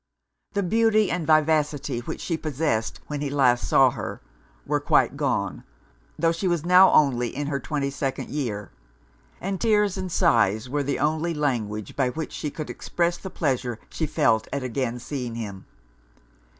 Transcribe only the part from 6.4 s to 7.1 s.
was now